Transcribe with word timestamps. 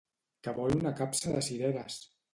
Que 0.47 0.53
vol 0.61 0.73
una 0.79 0.93
capsa 1.03 1.37
de 1.37 1.45
cireres! 1.51 2.03